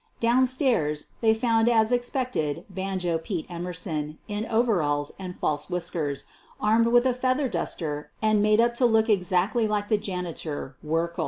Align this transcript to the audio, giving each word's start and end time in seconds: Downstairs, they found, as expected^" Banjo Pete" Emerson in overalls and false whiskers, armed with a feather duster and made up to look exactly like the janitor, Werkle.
Downstairs, 0.19 1.11
they 1.21 1.35
found, 1.35 1.69
as 1.69 1.91
expected^" 1.91 2.63
Banjo 2.71 3.19
Pete" 3.19 3.45
Emerson 3.49 4.17
in 4.27 4.47
overalls 4.47 5.11
and 5.19 5.35
false 5.37 5.69
whiskers, 5.69 6.25
armed 6.59 6.87
with 6.87 7.05
a 7.05 7.13
feather 7.13 7.47
duster 7.47 8.09
and 8.19 8.41
made 8.41 8.59
up 8.59 8.73
to 8.77 8.87
look 8.87 9.09
exactly 9.09 9.67
like 9.67 9.89
the 9.89 9.99
janitor, 9.99 10.75
Werkle. 10.83 11.19